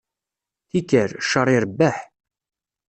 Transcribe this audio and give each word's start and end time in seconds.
Tikkal, 0.69 1.09
cceṛ 1.23 1.47
irebbeḥ. 1.55 1.97